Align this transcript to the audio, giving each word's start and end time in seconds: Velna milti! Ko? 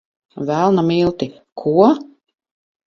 Velna 0.47 0.83
milti! 0.89 1.29
Ko? 1.63 1.77